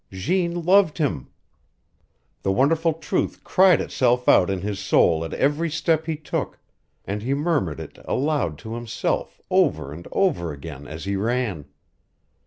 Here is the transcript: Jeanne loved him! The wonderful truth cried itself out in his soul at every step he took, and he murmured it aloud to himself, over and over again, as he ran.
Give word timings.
Jeanne 0.11 0.65
loved 0.65 0.97
him! 0.97 1.29
The 2.41 2.51
wonderful 2.51 2.93
truth 2.93 3.43
cried 3.43 3.79
itself 3.79 4.27
out 4.27 4.49
in 4.49 4.61
his 4.61 4.79
soul 4.79 5.23
at 5.23 5.31
every 5.35 5.69
step 5.69 6.07
he 6.07 6.15
took, 6.17 6.57
and 7.05 7.21
he 7.21 7.35
murmured 7.35 7.79
it 7.79 7.99
aloud 8.05 8.57
to 8.65 8.73
himself, 8.73 9.39
over 9.51 9.93
and 9.93 10.07
over 10.11 10.51
again, 10.51 10.87
as 10.87 11.05
he 11.05 11.15
ran. 11.15 11.65